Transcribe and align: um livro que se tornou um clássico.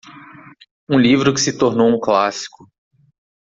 um 0.89 0.97
livro 0.97 1.31
que 1.31 1.39
se 1.39 1.55
tornou 1.55 1.85
um 1.87 1.99
clássico. 1.99 2.67